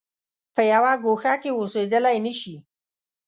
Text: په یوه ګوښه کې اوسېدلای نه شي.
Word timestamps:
په 0.53 0.61
یوه 0.73 0.93
ګوښه 1.03 1.33
کې 1.41 1.49
اوسېدلای 1.57 2.17
نه 2.25 2.33
شي. 2.39 2.55